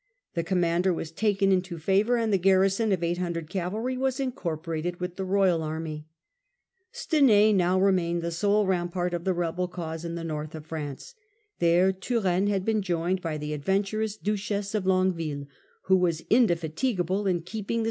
[0.33, 5.15] The commander was taken into favour, and the garrison of 800 cavalry was incorporated with
[5.15, 6.07] the royal army.
[6.91, 11.13] Stenai now remained the sole rampart of the rebel cause in the north of France.
[11.59, 15.45] There Turenne had been Treaty joined by the adventurous Duchess of Longue iTainand
[15.83, 17.79] w ^° was indefatigable in keeping the Turenne.